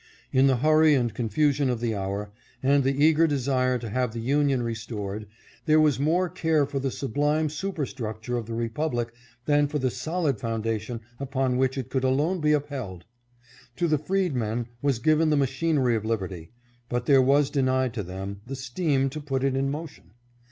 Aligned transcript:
In 0.33 0.47
the 0.47 0.57
hurry 0.57 0.95
and 0.95 1.13
confusion 1.13 1.69
of 1.69 1.79
the 1.79 1.93
hour, 1.93 2.31
and 2.63 2.83
the 2.83 3.05
eager 3.05 3.27
desire 3.27 3.77
to 3.77 3.89
have 3.91 4.13
the 4.13 4.19
Union 4.19 4.63
restored, 4.63 5.27
there 5.67 5.79
was 5.79 5.99
more 5.99 6.27
care 6.27 6.65
for 6.65 6.79
the 6.79 6.89
sublime 6.89 7.49
superstructure 7.49 8.35
of 8.35 8.47
the 8.47 8.55
republic 8.55 9.13
than 9.45 9.67
for 9.67 9.77
the 9.77 9.91
solid 9.91 10.39
foundation 10.39 11.01
upon 11.19 11.55
which 11.55 11.77
it 11.77 11.91
could 11.91 12.03
alone 12.03 12.41
be 12.41 12.51
upheld. 12.51 13.05
To 13.75 13.87
the 13.87 13.99
freedmen 13.99 14.65
was 14.81 14.97
given 14.97 15.29
the 15.29 15.37
machinery 15.37 15.95
of 15.95 16.03
liberty, 16.03 16.49
but 16.89 17.05
there 17.05 17.21
was 17.21 17.51
denied 17.51 17.93
to 17.93 18.01
them 18.01 18.41
the 18.47 18.55
steam 18.55 19.07
to 19.11 19.21
put 19.21 19.43
it 19.43 19.55
in 19.55 19.69
motion. 19.69 20.13